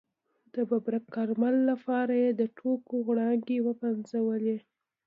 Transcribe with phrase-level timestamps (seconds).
[0.53, 4.57] د ببرک کارمل لپاره یې د ټوکو غړانګې وپنځولې.